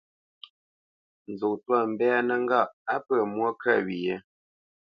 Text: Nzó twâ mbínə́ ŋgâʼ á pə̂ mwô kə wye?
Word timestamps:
Nzó 1.31 1.47
twâ 1.63 1.77
mbínə́ 1.91 2.35
ŋgâʼ 2.43 2.71
á 2.93 2.95
pə̂ 3.05 3.17
mwô 3.33 3.49
kə 3.61 3.73
wye? 3.87 4.15